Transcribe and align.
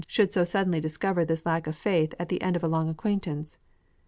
}(411) 0.01 0.09
should 0.15 0.33
so 0.33 0.43
suddenly 0.43 0.79
discover 0.79 1.23
this 1.23 1.45
lack 1.45 1.67
of 1.67 1.75
faith 1.75 2.15
at 2.17 2.27
the 2.29 2.41
end 2.41 2.55
of 2.55 2.63
a 2.63 2.67
long 2.67 2.89
acquaintance. 2.89 3.59